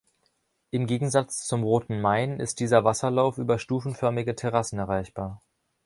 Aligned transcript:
Im 0.71 0.87
Gegensatz 0.87 1.45
zum 1.45 1.61
Roten 1.61 2.01
Main 2.01 2.39
ist 2.39 2.59
dieser 2.59 2.83
Wasserlauf 2.83 3.37
über 3.37 3.59
stufenförmige 3.59 4.33
Terrassen 4.35 4.79
erreichbar. 4.79 5.43